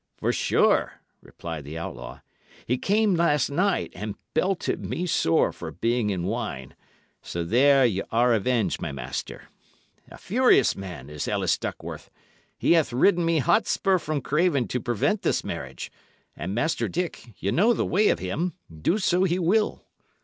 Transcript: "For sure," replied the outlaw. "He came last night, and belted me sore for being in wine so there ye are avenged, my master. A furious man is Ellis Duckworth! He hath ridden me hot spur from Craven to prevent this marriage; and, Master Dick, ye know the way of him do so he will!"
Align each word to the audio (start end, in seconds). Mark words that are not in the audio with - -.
"For 0.17 0.33
sure," 0.33 0.93
replied 1.21 1.63
the 1.63 1.77
outlaw. 1.77 2.21
"He 2.65 2.79
came 2.79 3.13
last 3.13 3.51
night, 3.51 3.91
and 3.93 4.15
belted 4.33 4.83
me 4.83 5.05
sore 5.05 5.53
for 5.53 5.69
being 5.69 6.09
in 6.09 6.23
wine 6.23 6.75
so 7.21 7.43
there 7.43 7.85
ye 7.85 8.01
are 8.11 8.33
avenged, 8.33 8.81
my 8.81 8.91
master. 8.91 9.49
A 10.09 10.17
furious 10.17 10.75
man 10.75 11.07
is 11.07 11.27
Ellis 11.27 11.55
Duckworth! 11.55 12.09
He 12.57 12.71
hath 12.71 12.91
ridden 12.91 13.23
me 13.25 13.37
hot 13.37 13.67
spur 13.67 13.99
from 13.99 14.21
Craven 14.21 14.67
to 14.69 14.79
prevent 14.79 15.21
this 15.21 15.43
marriage; 15.43 15.91
and, 16.35 16.55
Master 16.55 16.87
Dick, 16.87 17.33
ye 17.37 17.51
know 17.51 17.71
the 17.71 17.85
way 17.85 18.07
of 18.09 18.17
him 18.17 18.53
do 18.81 18.97
so 18.97 19.23
he 19.23 19.37
will!" 19.37 19.85